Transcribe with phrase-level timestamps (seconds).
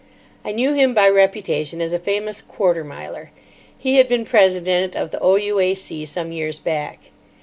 [0.43, 3.29] I knew him by reputation as a famous quarter miler.
[3.77, 6.05] He had been president of the O.U.A.C.
[6.07, 7.11] some years back.